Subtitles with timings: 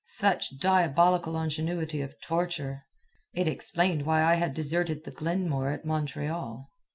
[0.05, 2.87] Such diabolical ingenuity of torture!
[3.35, 6.71] It explained why I had deserted the Glenmore at Montreal.